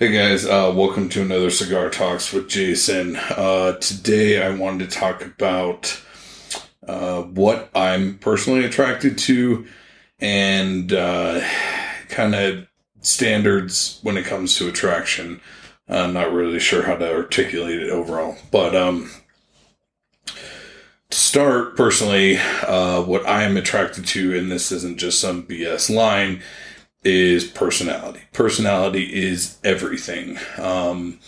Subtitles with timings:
[0.00, 3.16] Hey guys, uh, welcome to another Cigar Talks with Jason.
[3.16, 6.00] Uh, today I wanted to talk about
[6.86, 9.66] uh, what I'm personally attracted to
[10.20, 11.44] and uh,
[12.08, 12.68] kind of
[13.00, 15.40] standards when it comes to attraction.
[15.88, 19.10] I'm not really sure how to articulate it overall, but um,
[20.26, 25.92] to start personally, uh, what I am attracted to, and this isn't just some BS
[25.92, 26.40] line,
[27.04, 28.20] is personality.
[28.32, 30.38] Personality is everything.
[30.58, 31.20] Um,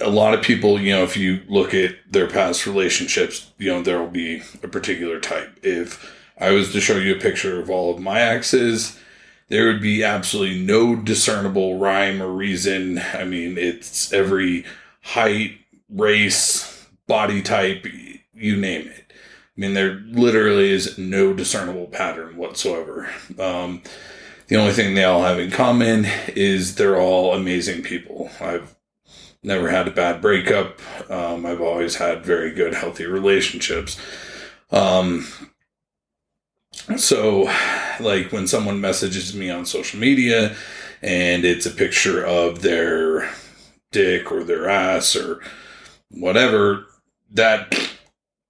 [0.00, 3.82] a lot of people, you know, if you look at their past relationships, you know,
[3.82, 5.58] there will be a particular type.
[5.62, 8.98] If I was to show you a picture of all of my exes,
[9.48, 12.98] there would be absolutely no discernible rhyme or reason.
[12.98, 14.64] I mean, it's every
[15.02, 17.86] height, race, body type,
[18.34, 19.04] you name it.
[19.10, 23.10] I mean, there literally is no discernible pattern whatsoever.
[23.38, 23.82] Um,
[24.48, 28.30] the only thing they all have in common is they're all amazing people.
[28.40, 28.74] I've
[29.42, 30.80] never had a bad breakup.
[31.10, 34.00] Um, I've always had very good, healthy relationships.
[34.70, 35.26] Um,
[36.96, 37.42] so,
[38.00, 40.56] like when someone messages me on social media
[41.02, 43.30] and it's a picture of their
[43.92, 45.40] dick or their ass or
[46.10, 46.86] whatever,
[47.32, 47.74] that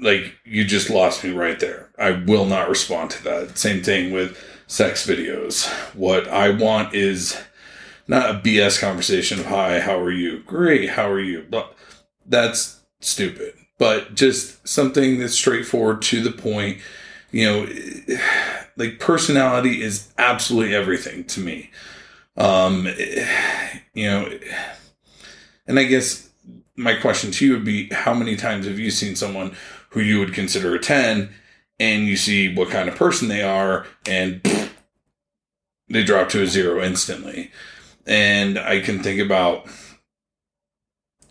[0.00, 1.90] like you just lost me right there.
[1.98, 3.58] I will not respond to that.
[3.58, 4.38] Same thing with
[4.72, 5.68] sex videos.
[5.94, 7.38] What I want is
[8.08, 10.38] not a BS conversation of hi, how are you?
[10.44, 11.44] Great, how are you?
[11.50, 11.76] But
[12.24, 13.52] that's stupid.
[13.78, 16.78] But just something that's straightforward to the point.
[17.32, 18.18] You know,
[18.78, 21.70] like personality is absolutely everything to me.
[22.38, 22.86] Um,
[23.92, 24.38] you know,
[25.66, 26.30] and I guess
[26.76, 29.54] my question to you would be how many times have you seen someone
[29.90, 31.28] who you would consider a 10
[31.78, 34.40] and you see what kind of person they are and
[35.92, 37.50] they drop to a zero instantly.
[38.06, 39.66] And I can think about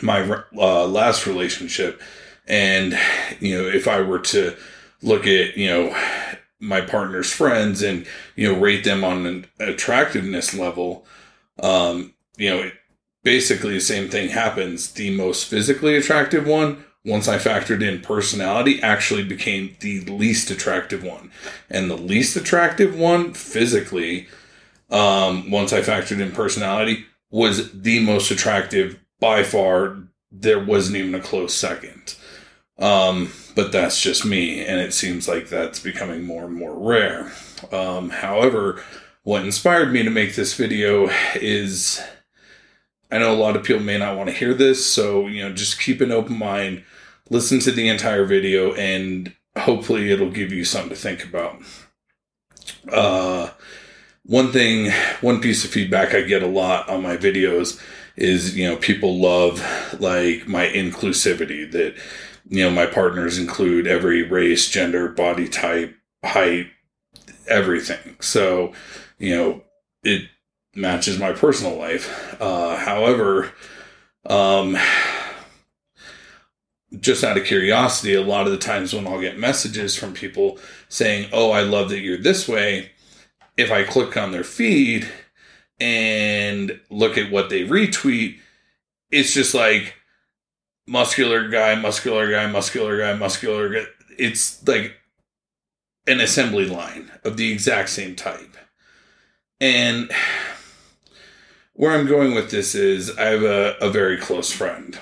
[0.00, 2.00] my uh, last relationship,
[2.46, 2.96] and
[3.40, 4.56] you know, if I were to
[5.02, 5.96] look at you know
[6.60, 11.04] my partner's friends and you know rate them on an attractiveness level,
[11.60, 12.70] um, you know,
[13.24, 14.92] basically the same thing happens.
[14.92, 21.02] The most physically attractive one once I factored in personality, actually became the least attractive
[21.02, 21.32] one.
[21.68, 24.28] And the least attractive one physically
[24.92, 29.96] um, once I factored in personality, was the most attractive by far.
[30.30, 32.16] There wasn't even a close second.
[32.78, 37.32] Um, but that's just me, and it seems like that's becoming more and more rare.
[37.70, 38.82] Um, however,
[39.24, 42.02] what inspired me to make this video is
[43.10, 45.52] I know a lot of people may not want to hear this, so you know,
[45.52, 46.82] just keep an open mind,
[47.28, 51.62] listen to the entire video, and hopefully it'll give you something to think about.
[52.90, 53.50] Uh,
[54.24, 57.80] one thing, one piece of feedback I get a lot on my videos
[58.16, 59.60] is, you know, people love
[59.98, 61.94] like my inclusivity that,
[62.48, 66.68] you know, my partners include every race, gender, body type, height,
[67.48, 68.16] everything.
[68.20, 68.72] So,
[69.18, 69.62] you know,
[70.04, 70.28] it
[70.74, 72.36] matches my personal life.
[72.40, 73.52] Uh, however,
[74.26, 74.76] um,
[77.00, 80.58] just out of curiosity, a lot of the times when I'll get messages from people
[80.88, 82.91] saying, Oh, I love that you're this way,
[83.56, 85.08] if I click on their feed
[85.80, 88.38] and look at what they retweet,
[89.10, 89.94] it's just like
[90.86, 93.84] muscular guy, muscular guy, muscular guy, muscular guy.
[94.18, 94.96] It's like
[96.06, 98.56] an assembly line of the exact same type.
[99.60, 100.10] And
[101.74, 104.98] where I'm going with this is I have a, a very close friend.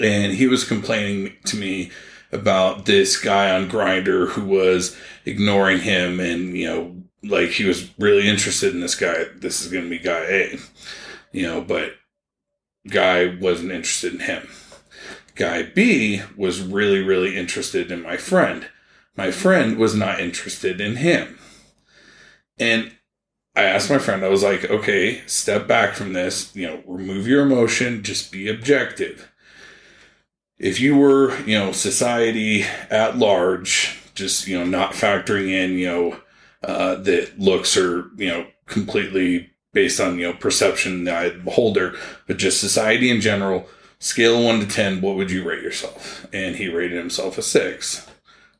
[0.00, 1.90] And he was complaining to me
[2.30, 7.90] about this guy on Grindr who was ignoring him and, you know, like he was
[7.98, 9.24] really interested in this guy.
[9.36, 10.58] This is going to be guy A,
[11.32, 11.94] you know, but
[12.88, 14.48] guy wasn't interested in him.
[15.34, 18.68] Guy B was really, really interested in my friend.
[19.16, 21.38] My friend was not interested in him.
[22.58, 22.92] And
[23.54, 27.26] I asked my friend, I was like, okay, step back from this, you know, remove
[27.26, 29.30] your emotion, just be objective.
[30.58, 35.86] If you were, you know, society at large, just, you know, not factoring in, you
[35.86, 36.20] know,
[36.62, 41.94] uh, that looks are you know completely based on you know perception the beholder,
[42.26, 43.68] but just society in general.
[44.00, 46.26] Scale one to ten, what would you rate yourself?
[46.32, 48.08] And he rated himself a six,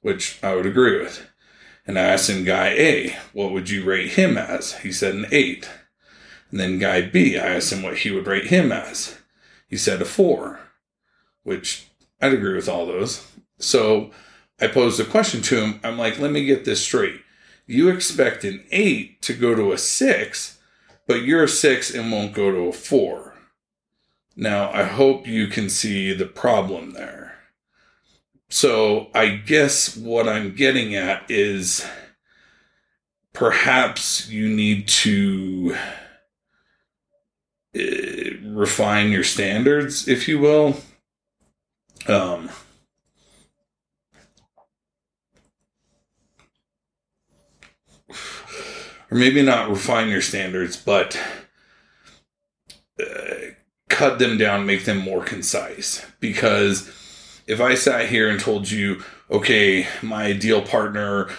[0.01, 1.29] which I would agree with.
[1.87, 4.79] And I asked him, guy A, what would you rate him as?
[4.79, 5.69] He said an eight.
[6.51, 9.17] And then guy B, I asked him what he would rate him as.
[9.69, 10.59] He said a four,
[11.45, 11.89] which
[12.21, 13.27] I'd agree with all those.
[13.59, 14.11] So
[14.61, 15.81] I posed a question to him.
[15.85, 17.21] I'm like, let me get this straight
[17.69, 20.59] you expect an eight to go to a six,
[21.07, 23.35] but you're a six and won't go to a four.
[24.35, 27.35] Now, I hope you can see the problem there.
[28.49, 31.87] So, I guess what I'm getting at is
[33.35, 35.77] perhaps you need to
[37.77, 37.81] uh,
[38.45, 40.81] refine your standards, if you will.
[42.07, 42.49] Um,
[49.11, 51.19] or maybe not refine your standards, but
[53.01, 53.35] uh,
[53.89, 56.05] cut them down, make them more concise.
[56.21, 56.89] Because
[57.47, 61.31] if I sat here and told you, okay, my ideal partner,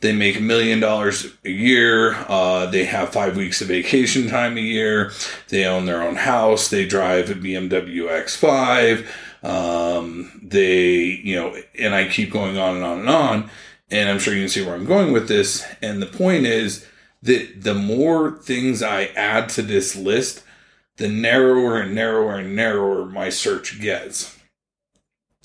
[0.00, 4.56] they make a million dollars a year, uh, they have five weeks of vacation time
[4.56, 5.12] a year,
[5.48, 9.06] they own their own house, they drive a BMW X5,
[9.42, 10.94] um, they,
[11.24, 13.50] you know, and I keep going on and on and on.
[13.90, 15.66] And I'm sure you can see where I'm going with this.
[15.82, 16.86] And the point is
[17.22, 20.44] that the more things I add to this list,
[20.96, 24.36] the narrower and narrower and narrower my search gets.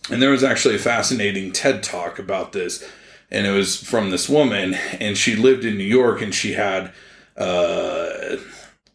[0.10, 2.88] And there was actually a fascinating TED talk about this,
[3.32, 6.92] and it was from this woman, and she lived in New York, and she had,
[7.38, 8.36] uh,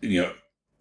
[0.01, 0.33] you know,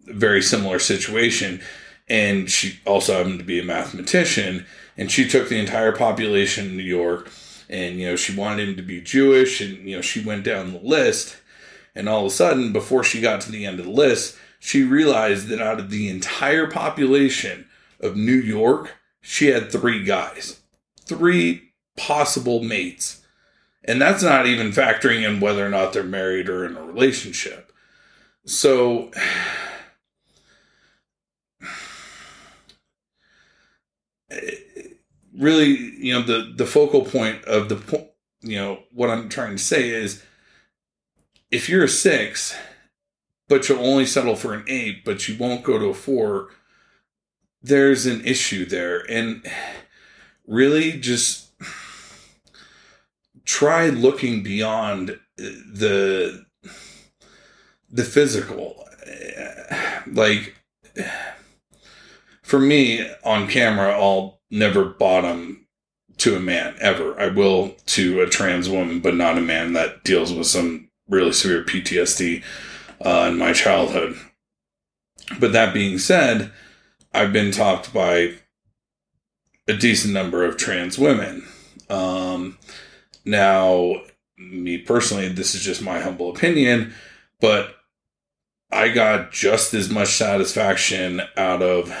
[0.06, 1.60] a very similar situation,
[2.08, 4.66] and she also happened to be a mathematician,
[4.96, 7.30] and she took the entire population in New York,
[7.70, 10.72] and you know, she wanted him to be Jewish, and you know, she went down
[10.72, 11.36] the list,
[11.98, 14.84] and all of a sudden, before she got to the end of the list, she
[14.84, 17.66] realized that out of the entire population
[17.98, 20.60] of New York, she had three guys,
[21.04, 23.26] three possible mates.
[23.82, 27.72] And that's not even factoring in whether or not they're married or in a relationship.
[28.46, 29.10] So,
[35.36, 38.06] really, you know, the, the focal point of the point,
[38.40, 40.22] you know, what I'm trying to say is
[41.50, 42.56] if you're a six,
[43.48, 46.48] but you'll only settle for an eight, but you won't go to a four,
[47.62, 49.00] there's an issue there.
[49.10, 49.46] And
[50.46, 51.50] really just
[53.44, 56.44] try looking beyond the
[57.90, 58.84] the physical.
[60.06, 60.56] Like
[62.42, 65.66] for me on camera, I'll never bottom
[66.18, 67.18] to a man ever.
[67.18, 71.32] I will to a trans woman, but not a man that deals with some really
[71.32, 72.42] severe PTSD
[73.04, 74.18] uh, in my childhood.
[75.38, 76.50] But that being said,
[77.12, 78.34] I've been talked by
[79.66, 81.46] a decent number of trans women.
[81.90, 82.58] Um,
[83.24, 84.02] now,
[84.38, 86.94] me personally, this is just my humble opinion,
[87.40, 87.74] but
[88.70, 91.92] I got just as much satisfaction out of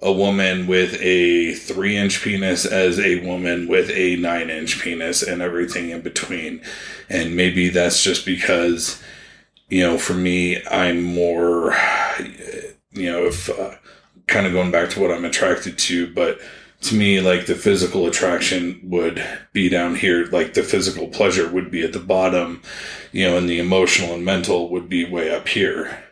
[0.00, 5.22] a woman with a three inch penis as a woman with a nine inch penis
[5.22, 6.60] and everything in between.
[7.08, 9.02] And maybe that's just because,
[9.68, 11.74] you know, for me, I'm more,
[12.92, 13.76] you know, if uh,
[14.26, 16.38] kind of going back to what I'm attracted to, but
[16.82, 19.24] to me, like the physical attraction would
[19.54, 22.62] be down here, like the physical pleasure would be at the bottom,
[23.12, 26.04] you know, and the emotional and mental would be way up here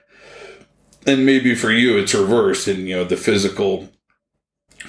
[1.06, 3.88] and maybe for you it's reversed and you know the physical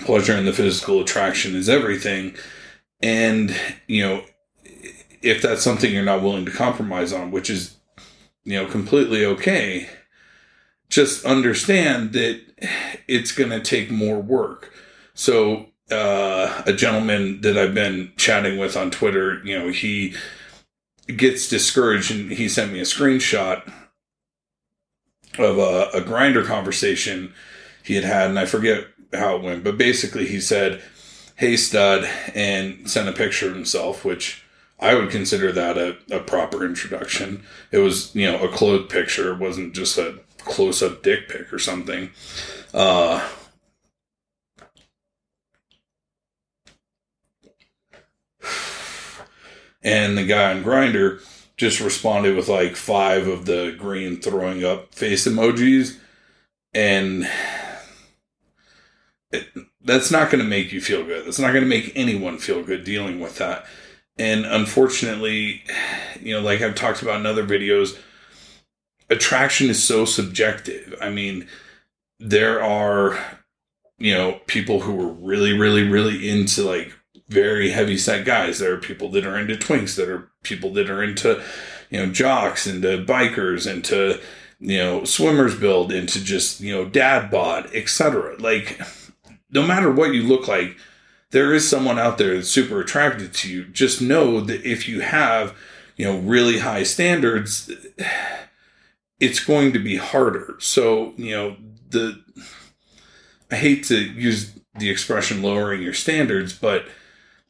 [0.05, 2.35] pleasure and the physical attraction is everything.
[3.01, 3.55] And
[3.87, 4.23] you know
[5.21, 7.77] if that's something you're not willing to compromise on which is
[8.43, 9.89] you know completely okay
[10.89, 12.41] just understand that
[13.07, 14.71] it's going to take more work.
[15.15, 20.15] So uh, a gentleman that i've been chatting with on twitter you know he
[21.17, 23.69] gets discouraged and he sent me a screenshot
[25.39, 27.33] of a, a Grindr conversation
[27.83, 30.81] he had had, and I forget how it went, but basically he said,
[31.35, 34.43] "Hey stud," and sent a picture of himself, which
[34.79, 37.43] I would consider that a, a proper introduction.
[37.71, 41.51] It was you know a clothed picture, it wasn't just a close up dick pic
[41.53, 42.11] or something.
[42.73, 43.27] Uh,
[49.83, 51.21] and the guy on Grindr
[51.57, 55.97] just responded with like five of the green throwing up face emojis.
[56.73, 57.29] And
[59.31, 59.47] it,
[59.81, 61.25] that's not going to make you feel good.
[61.25, 63.65] That's not going to make anyone feel good dealing with that.
[64.17, 65.63] And unfortunately,
[66.19, 67.97] you know, like I've talked about in other videos,
[69.09, 70.95] attraction is so subjective.
[71.01, 71.47] I mean,
[72.19, 73.39] there are,
[73.97, 76.93] you know, people who are really, really, really into like
[77.27, 78.59] very heavy set guys.
[78.59, 81.41] There are people that are into twinks, that are people that are into,
[81.89, 84.19] you know, jocks, into bikers, into,
[84.59, 88.35] you know, swimmers build, into just, you know, dad bod, etc.
[88.39, 88.79] Like,
[89.51, 90.77] no matter what you look like,
[91.31, 93.65] there is someone out there that's super attracted to you.
[93.65, 95.55] Just know that if you have,
[95.97, 97.71] you know, really high standards,
[99.19, 100.55] it's going to be harder.
[100.59, 101.55] So, you know,
[101.89, 102.21] the
[103.51, 106.85] I hate to use the expression lowering your standards, but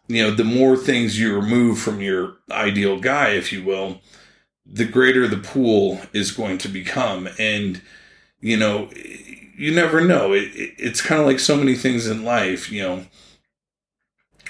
[0.08, 4.02] you know, the more things you remove from your ideal guy, if you will,
[4.66, 7.30] the greater the pool is going to become.
[7.40, 7.82] And,
[8.40, 8.90] you know,
[9.58, 10.34] you never know.
[10.34, 13.06] It, it, it's kind of like so many things in life, you know,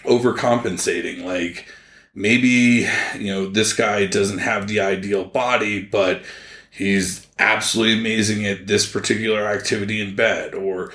[0.03, 1.23] overcompensating.
[1.23, 1.67] Like
[2.15, 6.23] maybe, you know, this guy doesn't have the ideal body, but
[6.71, 10.55] he's absolutely amazing at this particular activity in bed.
[10.55, 10.91] Or,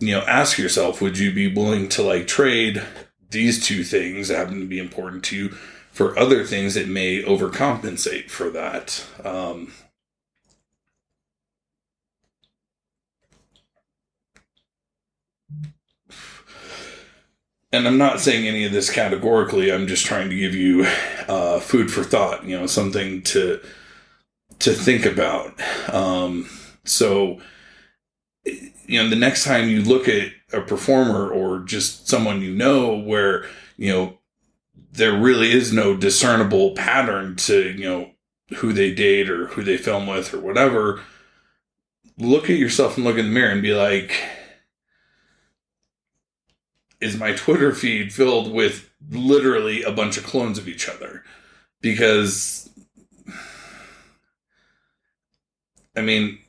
[0.00, 2.82] you know, ask yourself, would you be willing to like trade
[3.30, 5.48] these two things happen to be important to you
[5.90, 9.04] for other things that may overcompensate for that?
[9.24, 9.72] Um,
[17.72, 19.72] and I'm not saying any of this categorically.
[19.72, 20.86] I'm just trying to give you
[21.28, 22.44] uh, food for thought.
[22.44, 23.60] You know, something to
[24.60, 25.60] to think about.
[25.92, 26.48] Um,
[26.84, 27.40] so,
[28.90, 32.96] you know, the next time you look at a performer or just someone you know,
[32.96, 34.18] where you know
[34.92, 38.10] there really is no discernible pattern to you know
[38.56, 41.00] who they date or who they film with or whatever.
[42.18, 44.12] Look at yourself and look in the mirror and be like
[47.00, 51.24] is my Twitter feed filled with literally a bunch of clones of each other.
[51.80, 52.68] Because,
[55.96, 56.40] I mean,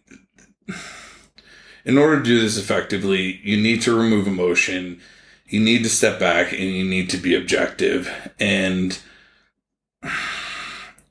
[1.85, 5.01] in order to do this effectively, you need to remove emotion,
[5.47, 8.09] you need to step back, and you need to be objective.
[8.39, 8.99] And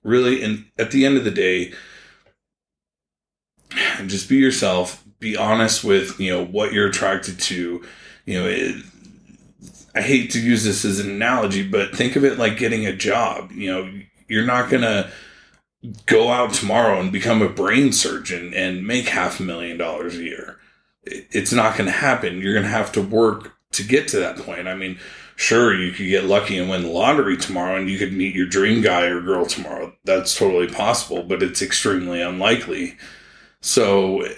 [0.03, 1.73] really, and at the end of the day,
[4.07, 7.85] just be yourself, be honest with, you know, what you're attracted to.
[8.25, 8.77] You know, it,
[9.95, 12.97] I hate to use this as an analogy, but think of it like getting a
[12.97, 13.53] job.
[13.53, 15.11] You know, you're not to
[16.07, 20.23] go out tomorrow and become a brain surgeon and make half a million dollars a
[20.23, 20.60] year.
[21.05, 22.41] It's not going to happen.
[22.41, 24.69] You're going to have to work to get to that point.
[24.69, 24.99] I mean,
[25.37, 28.47] sure, you could get lucky and win the lottery tomorrow and you could meet your
[28.47, 29.95] dream guy or girl tomorrow.
[30.05, 32.99] That's totally possible, but it's extremely unlikely.
[33.61, 34.27] So,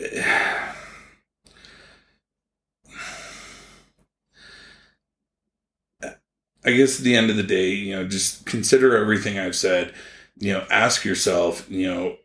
[6.64, 9.92] I guess at the end of the day, you know, just consider everything I've said.
[10.38, 12.16] You know, ask yourself, you know,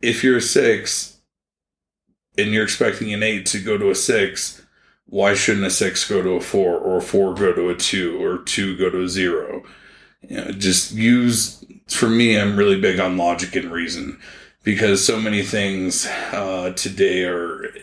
[0.00, 1.18] if you're a six
[2.38, 4.62] and you're expecting an eight to go to a six,
[5.06, 8.22] why shouldn't a six go to a four or a four go to a two
[8.22, 9.62] or two go to a zero?
[10.22, 14.18] You know, just use, for me, I'm really big on logic and reason
[14.62, 17.74] because so many things uh, today are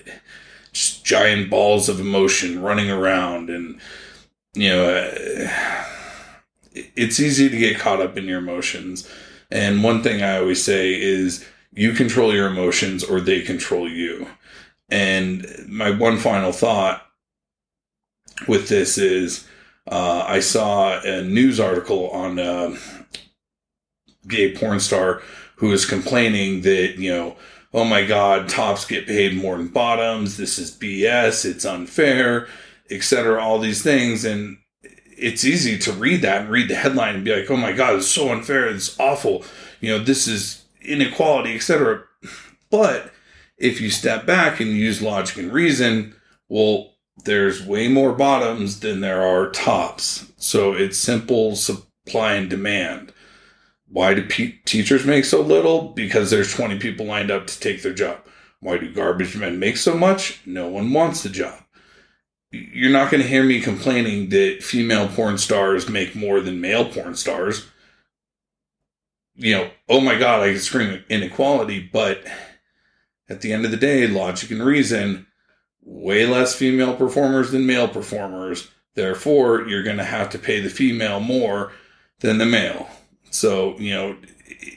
[0.71, 3.79] just giant balls of emotion running around and,
[4.53, 5.83] you know, uh,
[6.73, 9.07] it's easy to get caught up in your emotions.
[9.51, 14.27] And one thing I always say is you control your emotions or they control you.
[14.91, 17.05] And my one final thought
[18.48, 19.48] with this is
[19.88, 22.75] uh, I saw a news article on a
[24.27, 25.22] gay porn star
[25.55, 27.36] who was complaining that, you know,
[27.74, 30.38] oh my God, tops get paid more than bottoms.
[30.38, 31.46] This is BS.
[31.46, 32.48] It's unfair,
[32.89, 33.41] etc.
[33.41, 34.25] All these things.
[34.25, 37.74] And it's easy to read that and read the headline and be like, oh my
[37.74, 38.67] God, it's so unfair.
[38.67, 39.43] It's awful.
[39.81, 42.03] You know, this is inequality, etc.
[42.69, 43.12] But
[43.59, 46.15] if you step back and use logic and reason,
[46.47, 50.31] well, there's way more bottoms than there are tops.
[50.37, 53.11] So it's simple supply and demand.
[53.87, 55.89] Why do pe- teachers make so little?
[55.89, 58.19] Because there's 20 people lined up to take their job.
[58.61, 60.41] Why do garbage men make so much?
[60.45, 61.59] No one wants the job
[62.51, 66.85] you're not going to hear me complaining that female porn stars make more than male
[66.85, 67.67] porn stars.
[69.35, 72.25] You know, oh my God, I can scream inequality, but
[73.29, 75.27] at the end of the day, logic and reason,
[75.81, 78.69] way less female performers than male performers.
[78.95, 81.71] Therefore, you're going to have to pay the female more
[82.19, 82.89] than the male.
[83.31, 84.17] So, you know,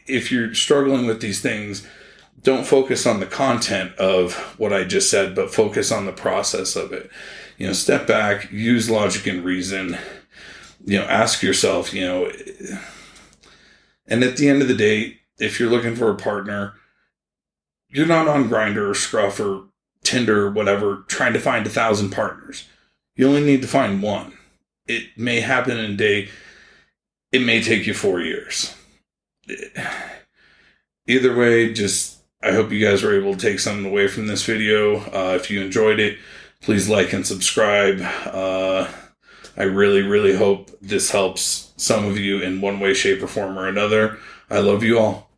[0.06, 1.87] if you're struggling with these things,
[2.42, 6.76] don't focus on the content of what I just said, but focus on the process
[6.76, 7.11] of it
[7.62, 9.97] you know, step back, use logic and reason,
[10.85, 12.28] you know, ask yourself, you know,
[14.09, 16.75] and at the end of the day, if you're looking for a partner,
[17.92, 19.64] you're not on Grindr or Scruff or
[20.02, 22.66] Tinder or whatever trying to find a thousand partners.
[23.14, 24.32] You only need to find one.
[24.87, 26.28] It may happen in a day.
[27.30, 28.75] It may take you four years.
[31.06, 34.44] Either way, just I hope you guys were able to take something away from this
[34.44, 34.96] video.
[34.96, 36.18] Uh, if you enjoyed it,
[36.61, 38.00] please like and subscribe.
[38.00, 38.88] Uh,
[39.56, 43.58] I really, really hope this helps some of you in one way, shape, or form
[43.58, 44.18] or another.
[44.50, 45.31] I love you all.